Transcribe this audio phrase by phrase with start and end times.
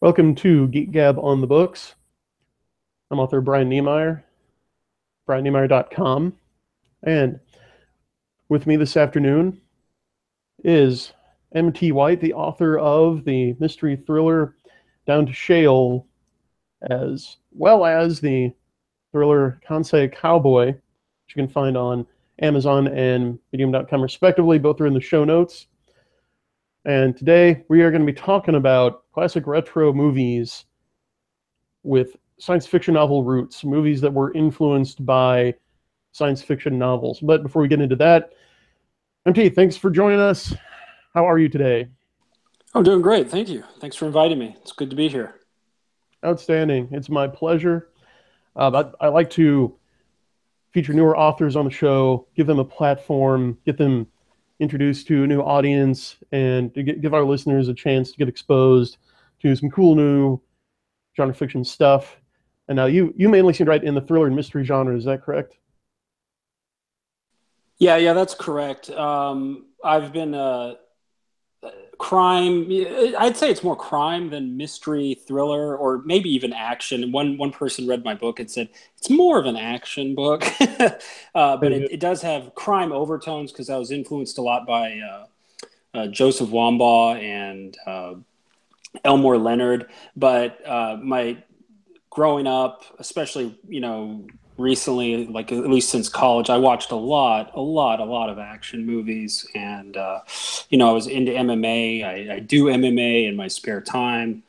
[0.00, 1.96] Welcome to Geek Gab on the Books.
[3.10, 4.22] I'm author Brian Niemeier,
[5.28, 6.34] brianniemeier.com.
[7.02, 7.40] And
[8.48, 9.60] with me this afternoon
[10.62, 11.12] is
[11.52, 11.90] M.T.
[11.90, 14.54] White, the author of the mystery thriller
[15.04, 16.06] Down to Sheol,
[16.88, 18.52] as well as the
[19.10, 22.06] thriller Kansai Cowboy, which you can find on
[22.40, 24.60] Amazon and Medium.com respectively.
[24.60, 25.66] Both are in the show notes.
[26.84, 30.64] And today we are going to be talking about classic retro movies
[31.82, 35.54] with science fiction novel roots, movies that were influenced by
[36.12, 37.20] science fiction novels.
[37.20, 38.32] But before we get into that,
[39.26, 40.54] MT, thanks for joining us.
[41.14, 41.88] How are you today?
[42.74, 43.30] I'm doing great.
[43.30, 43.64] Thank you.
[43.80, 44.56] Thanks for inviting me.
[44.60, 45.40] It's good to be here.
[46.24, 46.88] Outstanding.
[46.92, 47.90] It's my pleasure.
[48.54, 49.76] Uh, I, I like to
[50.72, 54.06] feature newer authors on the show, give them a platform, get them
[54.60, 58.28] introduced to a new audience, and to get, give our listeners a chance to get
[58.28, 58.98] exposed
[59.42, 60.40] to some cool new
[61.16, 62.16] genre fiction stuff.
[62.68, 64.96] And now you you mainly seem to write in the thriller and mystery genre.
[64.96, 65.56] Is that correct?
[67.78, 68.90] Yeah, yeah, that's correct.
[68.90, 70.74] Um, I've been uh,
[71.98, 72.66] crime.
[73.18, 77.12] I'd say it's more crime than mystery, thriller, or maybe even action.
[77.12, 80.44] One one person read my book and said it's more of an action book,
[81.34, 84.98] uh, but it, it, does have crime overtones because I was influenced a lot by
[84.98, 85.26] uh,
[85.94, 88.14] uh, Joseph Wambaugh and uh,
[89.04, 89.90] Elmore Leonard.
[90.16, 91.42] But uh, my
[92.10, 94.26] growing up, especially you know
[94.58, 98.38] recently, like at least since college, I watched a lot, a lot, a lot of
[98.38, 100.20] action movies, and uh,
[100.68, 102.04] you know, I was into MMA.
[102.04, 104.42] I, I do MMA in my spare time,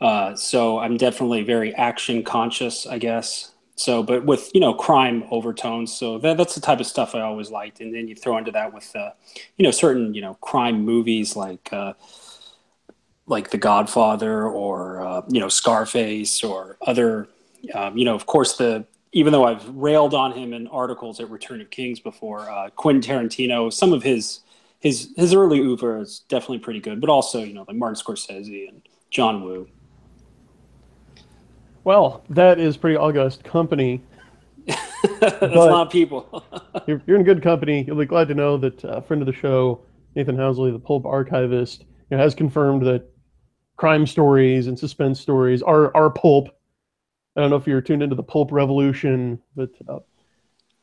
[0.00, 3.52] uh, so I'm definitely very action conscious, I guess.
[3.76, 7.22] So, but with you know crime overtones, so that, that's the type of stuff I
[7.22, 7.80] always liked.
[7.80, 9.10] And then you throw into that with uh,
[9.56, 11.94] you know certain you know crime movies like uh,
[13.26, 17.28] like The Godfather or uh, you know Scarface or other.
[17.74, 21.30] Um, you know, of course, the even though I've railed on him in articles at
[21.30, 24.40] Return of Kings before, uh, Quentin Tarantino, some of his
[24.80, 28.68] his his early oeuvre is definitely pretty good, but also you know like Martin Scorsese
[28.68, 29.68] and John Woo.
[31.84, 34.02] Well, that is pretty august company.
[34.66, 36.44] That's a lot of people.
[36.86, 37.84] you're, you're, in good company.
[37.86, 39.80] You'll be glad to know that a friend of the show,
[40.14, 43.08] Nathan Housley, the pulp archivist, you know, has confirmed that
[43.78, 46.50] crime stories and suspense stories are are pulp
[47.36, 49.98] I don't know if you're tuned into the pulp revolution, but uh,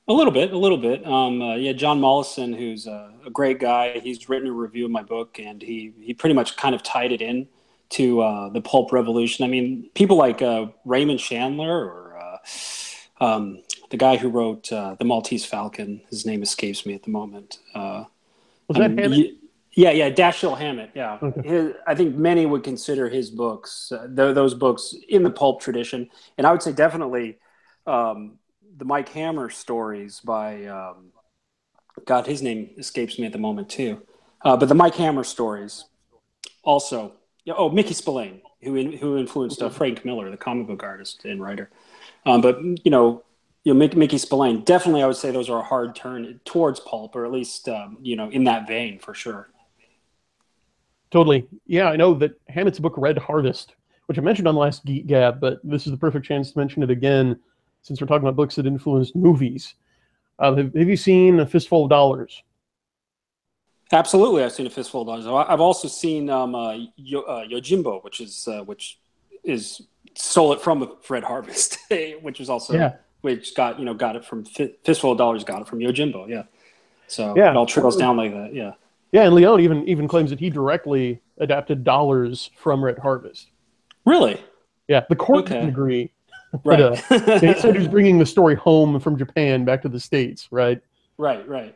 [0.07, 1.05] a little bit, a little bit.
[1.05, 4.91] Um, uh, yeah, Jon Mollison, who's a, a, great guy, he's written a review of
[4.91, 7.47] my book, and he he pretty much kind of tied it in
[7.89, 9.45] to uh, the pulp revolution.
[9.45, 14.95] I mean, people like uh, Raymond Chandler or uh, um, the guy who wrote uh,
[14.99, 16.01] the Maltese Falcon.
[16.09, 17.59] His name escapes me at the moment.
[17.75, 19.42] Was that Hammett?
[19.75, 20.91] Yeah, yeah, Dashiell Hammett.
[20.93, 21.47] Yeah, okay.
[21.47, 25.61] his, I think many would consider his books, uh, th- those books, in the pulp
[25.61, 27.39] tradition, and I would say definitely
[27.87, 28.37] um,
[28.77, 31.11] the Mike Hammer stories by um,
[32.05, 34.01] God, his name escapes me at the moment too,
[34.43, 35.85] uh, but the Mike Hammer stories
[36.63, 37.13] also.
[37.45, 41.25] Yeah, oh, Mickey Spillane, who in, who influenced uh, Frank Miller, the comic book artist
[41.25, 41.69] and writer.
[42.25, 43.23] Um, but you know,
[43.65, 46.79] you know, Mickey, Mickey Spillane, definitely, I would say those are a hard turn towards
[46.79, 49.49] pulp, or at least um, you know, in that vein for sure.
[51.13, 51.47] Totally.
[51.67, 53.75] Yeah, I know that Hammett's book Red Harvest,
[54.07, 56.57] which I mentioned on the last Geek Gab, but this is the perfect chance to
[56.57, 57.39] mention it again
[57.83, 59.75] since we're talking about books that influenced movies.
[60.39, 62.41] Uh, have, have, you seen A Fistful of Dollars?
[63.91, 65.27] Absolutely, I've seen A Fistful of Dollars.
[65.27, 68.97] I've also seen um, uh, Yo, uh, Yojimbo, which is uh, which
[69.43, 69.83] is
[70.15, 71.77] stole it from Red Harvest,
[72.21, 72.95] which was also yeah.
[73.21, 76.27] which got you know got it from Fistful of Dollars, got it from Yojimbo.
[76.27, 76.45] Yeah,
[77.05, 77.51] so yeah.
[77.51, 78.55] it all trickles down like that.
[78.55, 78.71] Yeah.
[79.13, 83.51] Yeah, and Leone even even claims that he directly adapted dollars from Red Harvest.
[84.05, 84.43] Really?
[84.87, 85.53] Yeah, the court okay.
[85.53, 86.11] didn't agree.
[86.63, 86.79] Right.
[86.79, 89.99] But, uh, he said he was bringing the story home from Japan back to the
[89.99, 90.47] states.
[90.51, 90.81] Right.
[91.17, 91.47] Right.
[91.47, 91.75] Right.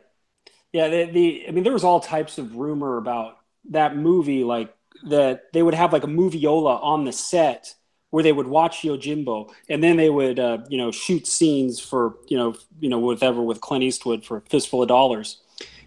[0.72, 0.88] Yeah.
[0.88, 3.38] The, the I mean, there was all types of rumor about
[3.70, 7.72] that movie, like that they would have like a moviola on the set
[8.10, 12.16] where they would watch Yojimbo and then they would, uh, you know, shoot scenes for,
[12.26, 15.42] you know, you know, whatever with Clint Eastwood for a fistful of dollars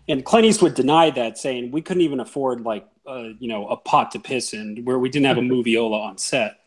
[0.08, 3.78] and Clint Eastwood denied that, saying we couldn't even afford like uh, you know a
[3.78, 6.60] pot to piss in, where we didn't have a moviola on set.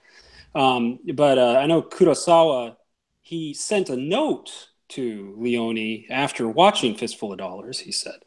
[0.55, 2.77] Um, but uh, I know Kurosawa,
[3.23, 7.81] he sent a note to Leone after watching Fistful of Dollars.
[7.81, 8.21] He said,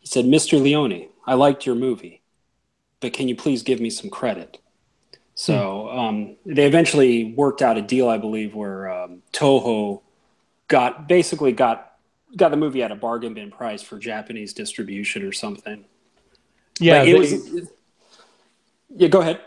[0.00, 0.60] he said, Mr.
[0.60, 2.22] Leone, I liked your movie,
[3.00, 4.58] but can you please give me some credit?
[5.34, 10.02] So um, they eventually worked out a deal, I believe, where um, Toho
[10.66, 11.87] got basically got
[12.36, 15.84] got the movie at a bargain bin price for Japanese distribution or something.
[16.80, 17.70] Yeah, it they, was.
[18.90, 19.40] Yeah, go ahead.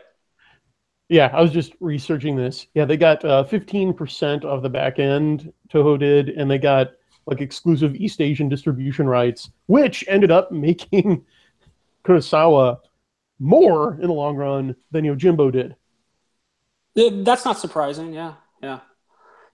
[1.10, 2.68] Yeah, I was just researching this.
[2.74, 6.92] Yeah, they got uh, 15% of the back end, Toho did, and they got
[7.26, 11.26] like exclusive East Asian distribution rights, which ended up making
[12.06, 12.80] Kurosawa
[13.40, 15.76] more in the long run than Yojimbo did.
[17.26, 18.14] That's not surprising.
[18.14, 18.80] Yeah, yeah,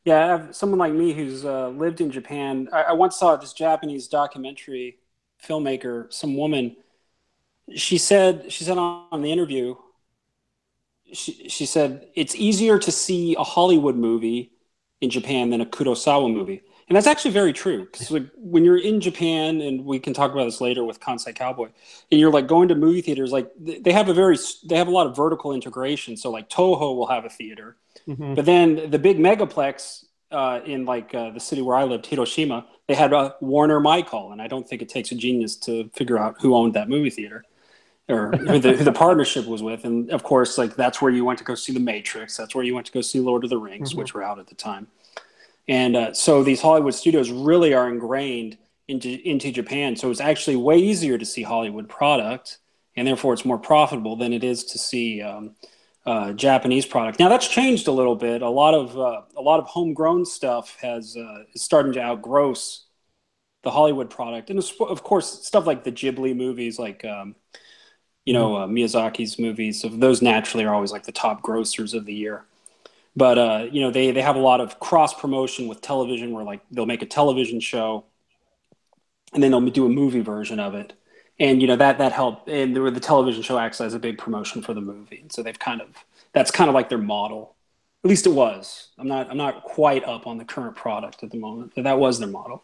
[0.08, 0.52] yeah.
[0.52, 2.70] someone like me who's uh, lived in Japan.
[2.72, 4.98] I, I once saw this Japanese documentary
[5.44, 6.76] filmmaker, some woman.
[7.76, 9.76] She said she said on, on the interview
[11.14, 14.52] she, she said it's easier to see a Hollywood movie
[15.02, 16.64] in Japan than a Kurosawa movie.
[16.88, 20.32] And that's actually very true because like when you're in Japan, and we can talk
[20.32, 21.70] about this later with Kansai Cowboy,
[22.12, 24.38] and you're like going to movie theaters, like they have a very
[24.70, 26.16] they have a lot of vertical integration.
[26.16, 27.76] So like Toho will have a theater,
[28.08, 28.36] mm-hmm.
[28.36, 32.66] but then the big megaplex uh, in like uh, the city where I lived, Hiroshima,
[32.88, 36.18] they had a Warner Mycal, and I don't think it takes a genius to figure
[36.18, 37.44] out who owned that movie theater
[38.10, 39.84] or who the, who the partnership was with.
[39.84, 42.38] And of course, like that's where you went to go see The Matrix.
[42.38, 44.00] That's where you went to go see Lord of the Rings, mm-hmm.
[44.00, 44.88] which were out at the time.
[45.68, 49.96] And uh, so these Hollywood studios really are ingrained into into Japan.
[49.96, 52.60] So it's actually way easier to see Hollywood product,
[52.96, 55.56] and therefore it's more profitable than it is to see um,
[56.06, 57.20] uh, Japanese product.
[57.20, 58.42] Now that's changed a little bit.
[58.42, 62.84] A lot of uh, a lot of homegrown stuff has uh, is starting to outgross
[63.64, 67.04] the Hollywood product, and of course stuff like the Ghibli movies, like.
[67.04, 67.36] Um,
[68.28, 68.64] you know mm-hmm.
[68.64, 69.82] uh, Miyazaki's movies.
[69.82, 72.44] So those naturally are always like the top grossers of the year.
[73.18, 76.44] But uh, you know they they have a lot of cross promotion with television, where
[76.44, 78.06] like they'll make a television show,
[79.34, 80.94] and then they'll do a movie version of it,
[81.40, 82.48] and you know that that helped.
[82.48, 85.42] And the, the television show acts as a big promotion for the movie, and so
[85.42, 85.88] they've kind of
[86.32, 87.56] that's kind of like their model.
[88.04, 88.90] At least it was.
[89.00, 91.98] I'm not I'm not quite up on the current product at the moment, but that
[91.98, 92.64] was their model.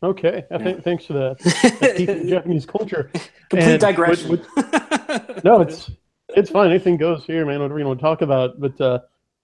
[0.00, 0.58] Okay, yeah.
[0.58, 2.26] th- thanks for that.
[2.28, 3.10] Japanese culture.
[3.50, 4.46] Complete and digression.
[5.44, 5.90] No, it's
[6.30, 6.70] it's fine.
[6.70, 7.60] Anything goes here, man.
[7.60, 9.00] Whatever you want to talk about, but uh,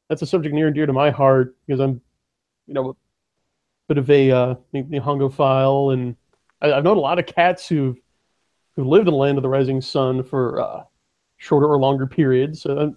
[0.08, 2.00] that's a subject near and dear to my heart because I'm,
[2.67, 2.94] you know, a
[3.88, 6.17] bit of a uh, Nihongophile, and
[6.61, 7.96] I, have known a lot of cats who've
[8.75, 10.82] who lived in the land of the rising sun for uh,
[11.37, 12.62] shorter or longer periods.
[12.62, 12.96] So I'm,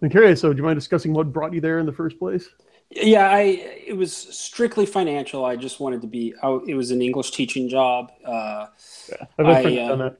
[0.00, 0.40] I'm curious.
[0.40, 2.48] So, do you mind discussing what brought you there in the first place?
[2.90, 3.40] Yeah, I
[3.86, 5.44] it was strictly financial.
[5.44, 6.34] I just wanted to be.
[6.42, 8.12] I, it was an English teaching job.
[8.24, 8.66] Uh,
[9.10, 10.18] yeah, I've friends uh, done that.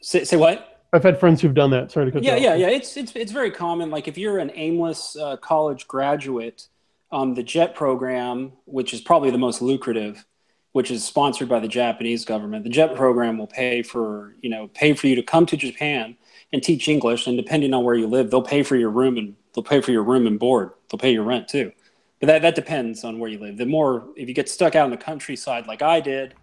[0.00, 0.69] Say, say what?
[0.92, 1.92] I've had friends who've done that.
[1.92, 2.68] Sorry to cut yeah, yeah, yeah.
[2.68, 3.90] It's it's it's very common.
[3.90, 6.68] Like if you're an aimless uh, college graduate,
[7.12, 10.24] um, the JET program, which is probably the most lucrative,
[10.72, 14.68] which is sponsored by the Japanese government, the JET program will pay for you know
[14.68, 16.16] pay for you to come to Japan
[16.52, 19.36] and teach English, and depending on where you live, they'll pay for your room and
[19.54, 20.72] they'll pay for your room and board.
[20.90, 21.72] They'll pay your rent too
[22.20, 23.56] but that, that depends on where you live.
[23.56, 26.34] The more, if you get stuck out in the countryside like I did,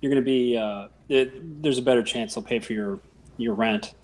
[0.00, 2.98] you're going to be, uh, it, there's a better chance they'll pay for your,
[3.36, 3.94] your rent.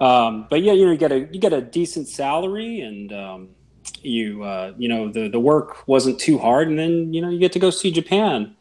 [0.00, 3.48] Um, but yeah, you know, you get a, you get a decent salary and, um,
[4.02, 7.38] you, uh, you know, the, the work wasn't too hard and then, you know, you
[7.38, 8.56] get to go see Japan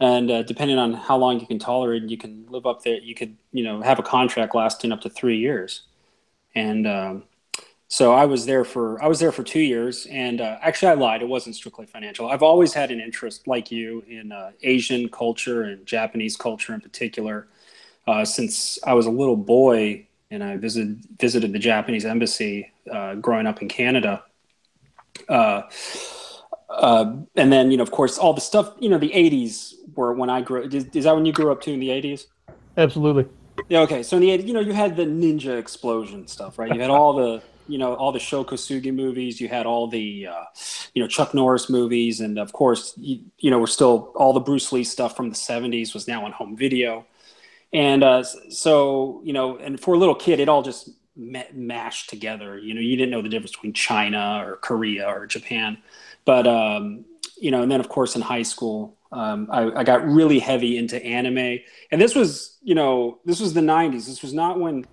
[0.00, 2.98] and, uh, depending on how long you can tolerate, you can live up there.
[2.98, 5.82] You could, you know, have a contract lasting up to three years.
[6.54, 7.24] And, um,
[7.88, 10.94] so I was there for I was there for two years, and uh, actually I
[10.94, 11.22] lied.
[11.22, 12.28] It wasn't strictly financial.
[12.28, 16.82] I've always had an interest, like you, in uh, Asian culture and Japanese culture in
[16.82, 17.48] particular.
[18.08, 23.16] Uh, since I was a little boy, and I visited visited the Japanese embassy uh,
[23.16, 24.24] growing up in Canada.
[25.28, 25.62] Uh,
[26.70, 28.72] uh, and then you know, of course, all the stuff.
[28.80, 30.62] You know, the '80s were when I grew.
[30.62, 32.24] Is, is that when you grew up too in the '80s?
[32.78, 33.26] Absolutely.
[33.68, 33.80] Yeah.
[33.80, 34.02] Okay.
[34.02, 36.74] So in the '80s, you know, you had the ninja explosion stuff, right?
[36.74, 39.38] You had all the you know all the Sho Kosugi movies.
[39.38, 40.44] You had all the uh,
[40.94, 44.40] you know Chuck Norris movies, and of course you, you, know we're still all the
[44.40, 47.04] Bruce Lee stuff from the '70s was now on home video,
[47.72, 52.58] and uh, so you know, and for a little kid, it all just mashed together.
[52.58, 55.78] You know, you didn't know the difference between China or Korea or Japan,
[56.24, 57.04] but um,
[57.40, 58.96] you know, and then of course in high school.
[59.10, 61.60] Um, I, I got really heavy into anime,
[61.90, 64.06] and this was, you know, this was the '90s.
[64.06, 64.84] This was not when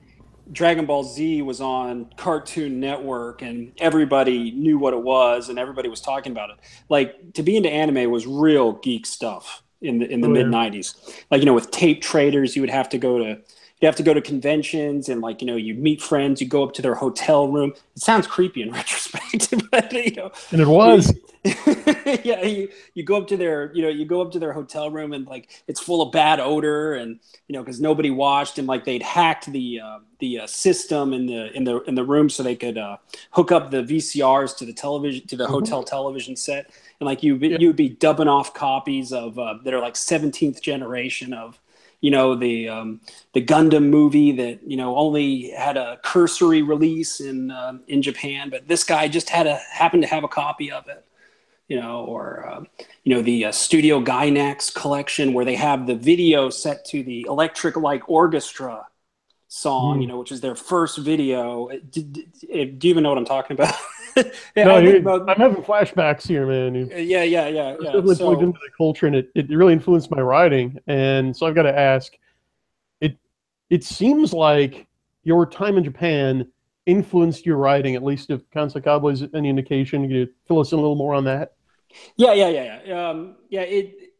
[0.51, 5.89] Dragon Ball Z was on Cartoon Network and everybody knew what it was and everybody
[5.89, 6.57] was talking about it.
[6.87, 10.47] Like to be into anime was real geek stuff in the in the oh, mid
[10.47, 11.23] '90s.
[11.31, 13.39] Like you know, with tape traders, you would have to go to
[13.81, 16.63] you have to go to conventions and like you know you meet friends you go
[16.63, 20.67] up to their hotel room it sounds creepy in retrospect but you know and it
[20.67, 21.13] was
[22.23, 24.89] yeah you, you go up to their you know you go up to their hotel
[24.89, 28.67] room and like it's full of bad odor and you know because nobody washed and
[28.67, 32.29] like they'd hacked the uh, the uh, system in the in the in the room
[32.29, 32.97] so they could uh,
[33.29, 35.53] hook up the vcrs to the television to the mm-hmm.
[35.53, 37.57] hotel television set and like you yeah.
[37.59, 41.59] you would be dubbing off copies of uh, that are like 17th generation of
[42.01, 43.01] you know the um,
[43.33, 48.49] the Gundam movie that you know only had a cursory release in uh, in Japan,
[48.49, 51.05] but this guy just had a happened to have a copy of it.
[51.67, 52.63] You know, or uh,
[53.03, 57.25] you know the uh, Studio Gainax collection where they have the video set to the
[57.27, 58.85] Electric Light Orchestra
[59.47, 60.01] song, mm.
[60.01, 61.69] you know, which is their first video.
[61.89, 63.73] Do, do, do you even know what I'm talking about?
[64.15, 66.75] yeah, no, about, I'm having flashbacks here, man.
[66.75, 67.75] You, yeah, yeah, yeah.
[67.79, 67.91] yeah.
[67.93, 70.79] Really so, into the culture, and it, it really influenced my writing.
[70.87, 72.13] And so I've got to ask,
[73.01, 73.17] it
[73.69, 74.87] it seems like
[75.23, 76.47] your time in Japan
[76.85, 77.95] influenced your writing.
[77.95, 80.95] At least if Kansai Cowboy is any indication, can you fill us in a little
[80.95, 81.53] more on that?
[82.15, 83.09] Yeah, yeah, yeah, yeah.
[83.09, 84.13] Um, yeah, it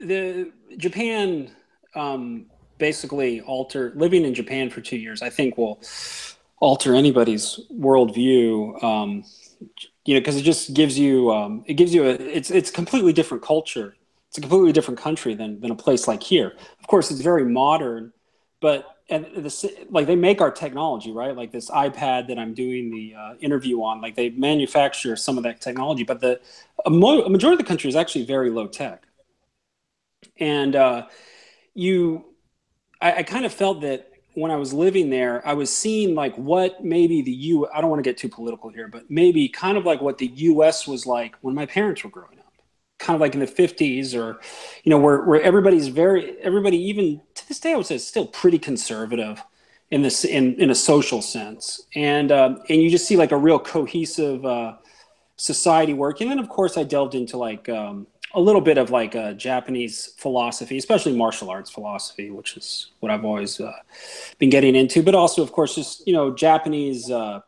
[0.00, 1.50] the Japan
[1.94, 2.46] um,
[2.78, 5.22] basically alter living in Japan for two years.
[5.22, 5.80] I think will
[6.60, 8.82] alter anybody's worldview.
[8.82, 9.24] Um,
[10.04, 13.12] you know, because it just gives you um, it gives you a it's it's completely
[13.12, 13.94] different culture.
[14.28, 16.54] It's a completely different country than than a place like here.
[16.80, 18.12] Of course, it's very modern,
[18.60, 19.26] but and
[19.90, 23.82] like they make our technology right like this ipad that i'm doing the uh, interview
[23.82, 26.38] on like they manufacture some of that technology but the
[26.84, 29.06] a, mo- a majority of the country is actually very low tech
[30.38, 31.06] and uh,
[31.74, 32.24] you
[33.00, 34.07] I kind of felt that
[34.38, 37.66] when I was living there, I was seeing like what maybe the U.
[37.74, 40.26] I don't want to get too political here, but maybe kind of like what the
[40.26, 40.86] U.S.
[40.86, 42.52] was like when my parents were growing up,
[42.98, 44.40] kind of like in the '50s, or
[44.84, 48.06] you know, where where everybody's very everybody even to this day I would say is
[48.06, 49.42] still pretty conservative
[49.90, 53.36] in this in in a social sense, and um, and you just see like a
[53.36, 54.76] real cohesive uh,
[55.36, 56.30] society working.
[56.30, 59.34] And then of course I delved into like um, a little bit of like a
[59.34, 63.72] Japanese philosophy, especially martial arts philosophy, which is what I've always uh,
[64.38, 65.02] been getting into.
[65.02, 67.40] But also, of course, just you know Japanese, uh,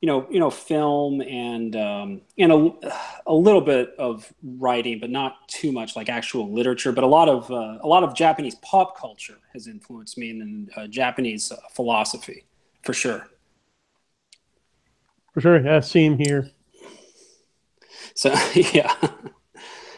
[0.00, 2.70] you know, you know, film and um, and a,
[3.26, 6.92] a little bit of writing, but not too much like actual literature.
[6.92, 10.70] But a lot of uh, a lot of Japanese pop culture has influenced me, and
[10.76, 12.44] uh, Japanese uh, philosophy
[12.82, 13.28] for sure.
[15.32, 16.50] For sure, yeah, same here.
[18.14, 18.94] So yeah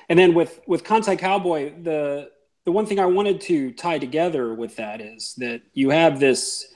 [0.08, 2.30] and then with with Kansai Cowboy, the
[2.64, 6.66] the one thing I wanted to tie together with that is that you have this.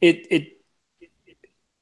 [0.00, 0.52] It it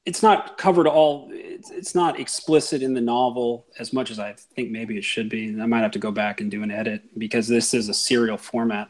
[0.05, 1.29] it's not covered all.
[1.31, 5.29] It's, it's not explicit in the novel as much as I think maybe it should
[5.29, 5.49] be.
[5.59, 8.37] I might have to go back and do an edit because this is a serial
[8.37, 8.87] format.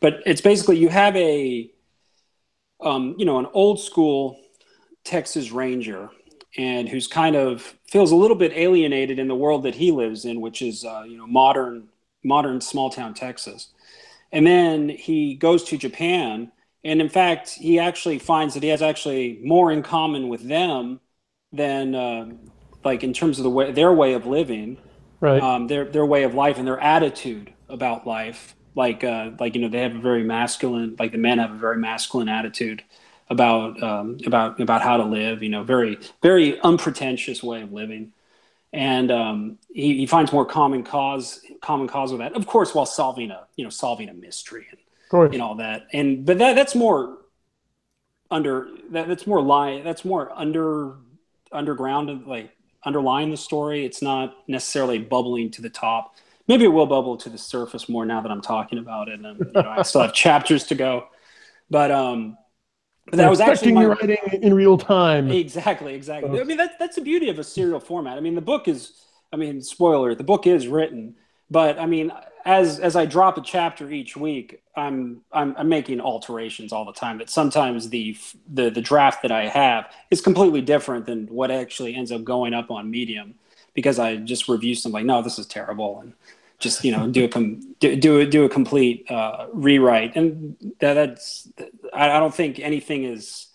[0.00, 1.70] But it's basically you have a
[2.80, 4.38] um, you know an old school
[5.04, 6.10] Texas Ranger
[6.56, 10.24] and who's kind of feels a little bit alienated in the world that he lives
[10.24, 11.88] in, which is uh, you know modern
[12.22, 13.68] modern small town Texas.
[14.32, 16.50] And then he goes to Japan,
[16.82, 21.00] and in fact, he actually finds that he has actually more in common with them
[21.52, 22.26] than uh,
[22.84, 24.78] like in terms of the way their way of living,
[25.20, 25.42] right?
[25.42, 28.54] Um, their their way of life and their attitude about life.
[28.74, 31.58] Like uh, like you know they have a very masculine like the men have a
[31.58, 32.82] very masculine attitude
[33.30, 35.42] about um, about about how to live.
[35.42, 38.12] You know, very very unpretentious way of living,
[38.72, 42.34] and um, he, he, finds more common cause common cause with that.
[42.34, 44.80] Of course, while solving a you know solving a mystery and
[45.34, 45.86] and all that.
[45.92, 47.18] And but that that's more
[48.30, 50.96] under that, that's more lie that's more under
[51.52, 52.50] underground like
[52.84, 53.84] underlying the story.
[53.84, 56.16] It's not necessarily bubbling to the top.
[56.46, 59.38] Maybe it will bubble to the surface more now that I'm talking about it, and
[59.38, 61.06] you know, I still have chapters to go.
[61.70, 62.36] But um,
[63.06, 65.30] but that was actually my, writing in real time.
[65.30, 66.40] Exactly, exactly.
[66.40, 68.16] I mean, that's that's the beauty of a serial format.
[68.16, 68.92] I mean, the book is,
[69.32, 71.16] I mean, spoiler, the book is written,
[71.50, 72.12] but I mean,
[72.44, 76.92] as as I drop a chapter each week, I'm I'm, I'm making alterations all the
[76.92, 77.18] time.
[77.18, 78.16] That sometimes the
[78.48, 82.54] the the draft that I have is completely different than what actually ends up going
[82.54, 83.34] up on Medium
[83.74, 86.14] because I just review something like, no, this is terrible, and
[86.58, 90.16] just you know do a com- do, a do a complete uh, rewrite.
[90.16, 91.48] And that, that's
[91.92, 93.48] I, I don't think anything is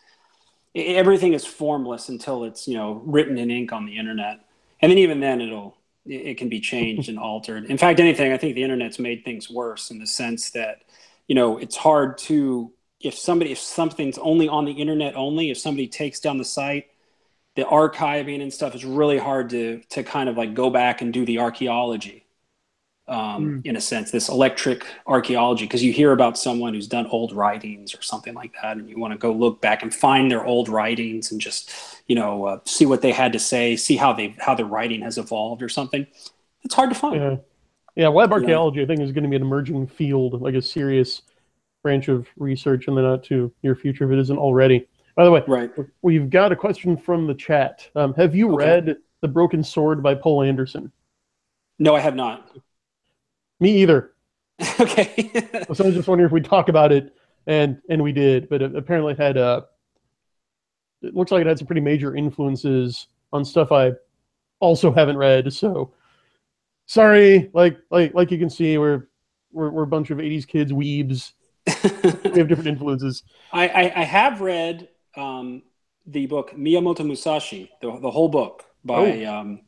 [0.75, 4.45] everything is formless until it's you know written in ink on the internet.
[4.81, 7.65] And then even then it'll it can be changed and altered.
[7.65, 10.83] In fact anything i think the internet's made things worse in the sense that
[11.27, 15.57] you know it's hard to if somebody if something's only on the internet only if
[15.57, 16.87] somebody takes down the site
[17.55, 21.13] the archiving and stuff is really hard to to kind of like go back and
[21.13, 22.25] do the archaeology
[23.09, 23.65] um, mm.
[23.65, 27.93] in a sense, this electric archaeology, because you hear about someone who's done old writings
[27.93, 30.69] or something like that, and you want to go look back and find their old
[30.69, 31.71] writings and just,
[32.07, 35.01] you know, uh, see what they had to say, see how they how their writing
[35.01, 36.07] has evolved or something.
[36.63, 37.21] It's hard to find.
[37.21, 37.35] Yeah,
[37.95, 41.23] yeah web archaeology, I think, is going to be an emerging field, like a serious
[41.83, 44.87] branch of research in the not too near future if it isn't already.
[45.15, 45.71] By the way, right.
[46.01, 47.89] we've got a question from the chat.
[47.95, 48.65] Um, have you okay.
[48.65, 50.91] read The Broken Sword by Poul Anderson?
[51.77, 52.49] No, I have not.
[53.59, 54.13] Me either.
[54.79, 55.29] okay.
[55.73, 57.13] so I was just wondering if we'd talk about it,
[57.47, 59.61] and and we did, but it apparently it had uh,
[61.01, 63.91] it looks like it had some pretty major influences on stuff I
[64.59, 65.51] also haven't read.
[65.53, 65.93] So
[66.85, 69.07] sorry, like like like you can see, we're
[69.51, 71.33] we're, we're a bunch of '80s kids, weebs.
[71.67, 73.23] we have different influences.
[73.53, 75.61] I, I, I have read um,
[76.07, 79.33] the book Miyamoto Musashi, the, the whole book by Oh.
[79.39, 79.61] um,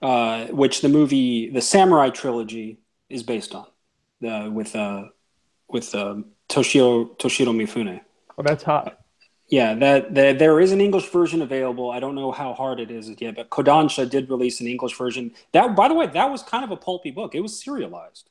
[0.00, 3.66] uh, which the movie, the Samurai trilogy, is based on,
[4.26, 5.04] uh, with uh,
[5.68, 6.16] with uh,
[6.48, 8.00] Toshio Toshiro Mifune.
[8.38, 9.00] Oh, that's hot.
[9.48, 11.88] Yeah, that, that there is an English version available.
[11.92, 15.32] I don't know how hard it is yet, but Kodansha did release an English version.
[15.52, 17.36] That, by the way, that was kind of a pulpy book.
[17.36, 18.28] It was serialized.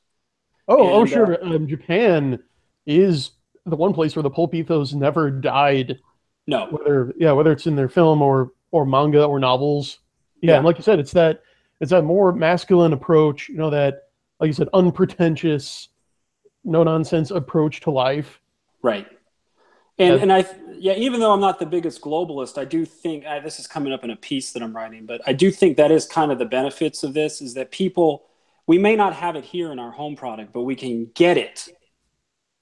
[0.68, 1.42] Oh, oh, And, sure.
[1.42, 2.38] um, Japan
[2.84, 3.30] is
[3.64, 6.00] the one place where the pulp ethos never died.
[6.46, 10.00] No, Whether yeah, whether it's in their film or or manga or novels.
[10.42, 10.56] Yeah, Yeah.
[10.58, 11.42] and like you said, it's that
[11.80, 13.48] it's that more masculine approach.
[13.48, 14.05] You know that,
[14.40, 15.88] like you said, unpretentious,
[16.64, 18.40] no nonsense approach to life.
[18.82, 19.06] Right.
[19.98, 20.46] And and I
[20.78, 23.92] yeah, even though I'm not the biggest globalist, I do think uh, this is coming
[23.92, 26.38] up in a piece that I'm writing, but I do think that is kind of
[26.38, 28.26] the benefits of this is that people
[28.66, 31.68] we may not have it here in our home product, but we can get it,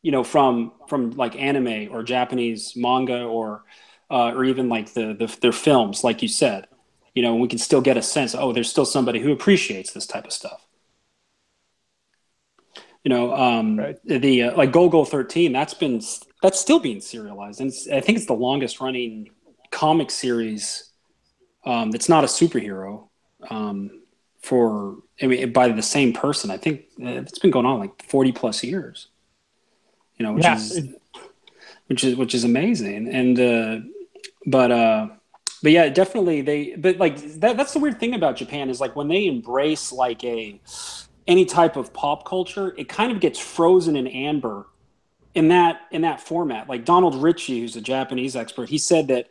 [0.02, 3.64] you know, from from like anime or Japanese manga or
[4.10, 6.68] uh, or even like the, the their films, like you said.
[7.14, 8.34] You know, we can still get a sense.
[8.34, 10.63] Oh, there's still somebody who appreciates this type of stuff.
[13.04, 13.98] You know, um, Right.
[14.04, 15.52] the uh, like Golgo 13.
[15.52, 16.00] That's been
[16.42, 19.30] that's still being serialized, and I think it's the longest running
[19.70, 20.90] comic series
[21.66, 23.08] um, that's not a superhero
[23.50, 24.02] um,
[24.42, 26.50] for I mean by the same person.
[26.50, 29.08] I think uh, it's been going on like 40 plus years.
[30.18, 30.88] You know, which Yeah, is
[31.86, 33.78] which is which is amazing and uh
[34.46, 35.08] but uh
[35.62, 38.96] but yeah definitely they but like that that's the weird thing about japan is like
[38.96, 40.60] when they embrace like a
[41.26, 44.66] any type of pop culture it kind of gets frozen in amber
[45.34, 49.28] in that in that format like donald richie who's a japanese expert he said that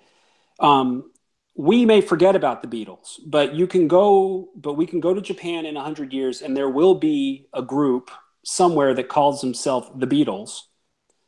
[0.59, 1.09] um
[1.55, 5.21] we may forget about the beatles but you can go but we can go to
[5.21, 8.09] japan in 100 years and there will be a group
[8.43, 10.63] somewhere that calls themselves the beatles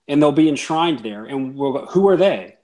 [0.08, 1.26] and they'll be enshrined there.
[1.26, 2.58] And we'll go, who are they?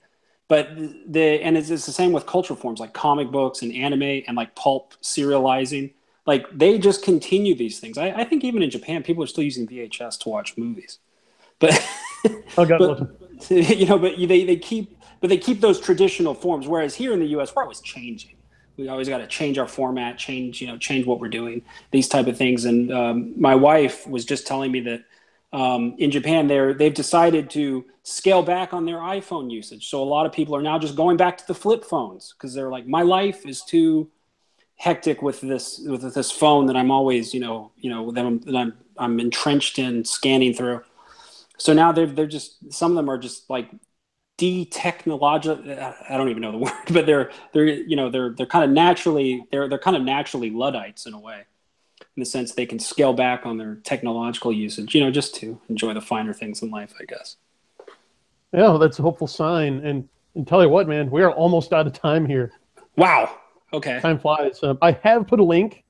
[0.47, 4.23] But the and it's, it's the same with cultural forms like comic books and anime
[4.27, 5.93] and like pulp serializing.
[6.31, 7.97] Like they just continue these things.
[7.97, 10.99] I, I think even in Japan, people are still using VHS to watch movies.
[11.59, 11.73] But
[12.57, 16.69] oh God, but- you know, but they, they keep but they keep those traditional forms.
[16.69, 18.37] Whereas here in the U.S., we're always changing.
[18.77, 22.07] We always got to change our format, change you know, change what we're doing, these
[22.07, 22.63] type of things.
[22.63, 25.03] And um, my wife was just telling me that
[25.51, 29.89] um, in Japan, they're they've decided to scale back on their iPhone usage.
[29.89, 32.53] So a lot of people are now just going back to the flip phones because
[32.53, 34.09] they're like, my life is too
[34.81, 38.39] hectic with this with this phone that I'm always you know you know that I'm
[38.39, 40.81] that I'm, I'm entrenched in scanning through.
[41.57, 43.69] So now they're they're just some of them are just like
[44.39, 45.71] de-technological.
[46.09, 48.71] I don't even know the word, but they're they're you know they're they're kind of
[48.71, 51.45] naturally they're they're kind of naturally luddites in a way,
[51.99, 55.61] in the sense they can scale back on their technological usage, you know, just to
[55.69, 57.35] enjoy the finer things in life, I guess.
[58.51, 59.85] Yeah, well, that's a hopeful sign.
[59.85, 62.51] And and tell you what, man, we are almost out of time here.
[62.95, 63.37] Wow.
[63.73, 63.99] Okay.
[63.99, 64.61] Time flies.
[64.63, 65.83] Um, I have put a link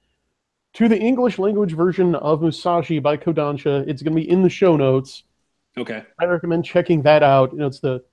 [0.74, 3.88] to the English language version of Musashi by Kodansha.
[3.88, 5.24] It's going to be in the show notes.
[5.78, 6.04] Okay.
[6.20, 7.52] I recommend checking that out.
[7.54, 8.04] You know, it's the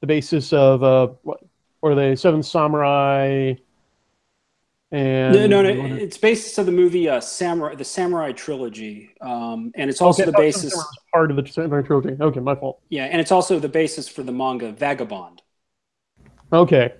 [0.00, 1.40] the basis of uh, what,
[1.82, 2.16] are they?
[2.16, 3.54] Seven Samurai.
[4.92, 5.96] And No, no, no.
[5.96, 10.30] It's basis of the movie uh, Samurai, the Samurai trilogy, um, and it's also Okay,
[10.30, 10.86] the I thought Seven basis.
[11.12, 12.16] Part of the Samurai trilogy.
[12.20, 12.80] Okay, my fault.
[12.88, 15.42] Yeah, and it's also the basis for the manga Vagabond.
[16.52, 16.94] Okay.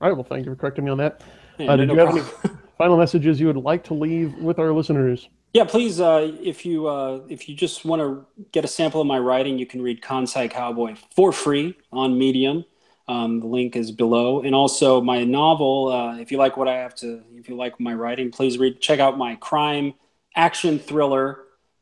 [0.00, 0.16] All right.
[0.16, 1.22] Well, thank you for correcting me on that.
[1.58, 4.58] Yeah, Uh, did no you have any final messages you would like to leave with
[4.58, 5.28] our listeners?
[5.52, 6.00] Yeah, please.
[6.00, 9.58] Uh, if you uh, if you just want to get a sample of my writing,
[9.58, 12.64] you can read Kansai Cowboy for free on Medium.
[13.08, 15.90] Um, the link is below, and also my novel.
[15.92, 18.80] Uh, if you like what I have to, if you like my writing, please read.
[18.80, 19.94] Check out my crime
[20.36, 21.40] action thriller,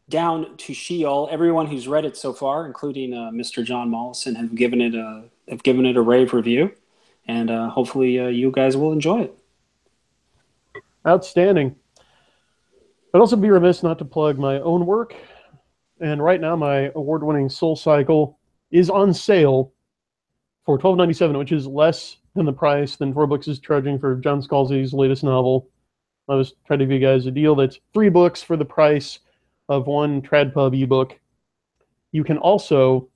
[0.08, 1.28] Down to Sheol.
[1.30, 3.62] Everyone who's read it so far, including uh, Mr.
[3.62, 6.72] Jon Mollison, have given it a have given it a rave review,
[7.28, 9.38] and uh, hopefully uh, you guys will enjoy it.
[11.06, 11.76] Outstanding.
[13.14, 15.14] I'd also be remiss not to plug my own work.
[16.00, 18.38] And right now, my award winning Soul Cycle
[18.70, 19.72] is on sale
[20.64, 23.98] for twelve ninety seven, which is less than the price than Tor Books is charging
[23.98, 25.68] for John Scalzi's latest novel.
[26.28, 29.20] I was trying to give you guys a deal that's three books for the price
[29.68, 31.18] of one TradPub ebook.
[32.12, 33.08] You can also,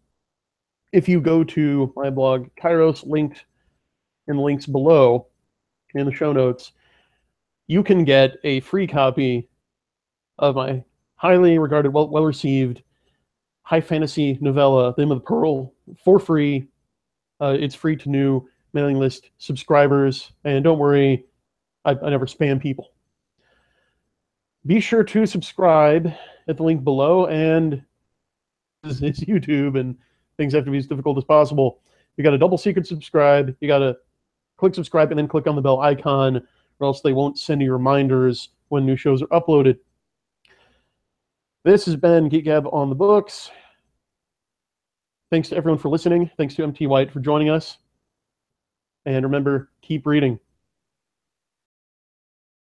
[0.93, 3.45] if you go to my blog, Kairos, linked
[4.29, 5.27] in the links below
[5.95, 6.73] in the show notes,
[7.67, 9.49] you can get a free copy
[10.39, 10.83] of my
[11.17, 12.83] highly regarded, well well received
[13.63, 15.73] high fantasy novella, The Name of the Pearl,
[16.05, 16.69] for free.
[17.41, 21.25] Uh, it's free to new mailing list subscribers, and don't worry,
[21.85, 22.93] I, I never spam people.
[24.67, 26.13] Be sure to subscribe
[26.49, 27.83] at the link below, and
[28.85, 29.97] it's YouTube, and
[30.37, 31.81] things have to be as difficult as possible.
[32.17, 33.57] You got to double secret subscribe.
[33.61, 33.97] You got to
[34.63, 36.37] click subscribe and then click on the bell icon,
[36.79, 39.77] or else they won't send you reminders when new shows are uploaded.
[41.65, 43.51] This has been Geek Gab on the books.
[45.33, 46.31] Thanks to everyone for listening.
[46.37, 47.79] Thanks to MT White for joining us.
[49.05, 50.39] And remember, keep reading.